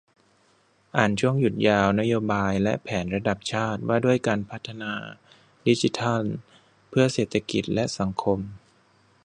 [0.97, 4.93] อ่านช่วงหยุดยาว 'นโยบายและแผนระดับชาติ ว่าด้วยการพัฒนา
[5.65, 6.23] ดิจิทัล
[6.89, 8.39] เพื่อเศรษฐกิจและสังคม'